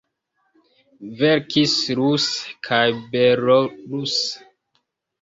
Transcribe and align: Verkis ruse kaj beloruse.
Verkis 1.19 1.77
ruse 2.01 2.57
kaj 2.71 2.83
beloruse. 3.15 4.29